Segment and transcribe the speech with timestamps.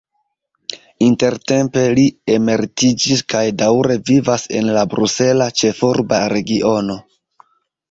[1.07, 2.05] Intertempe li
[2.37, 7.01] emeritiĝis kaj daŭre vivas en la Brusela Ĉefurba Regiono.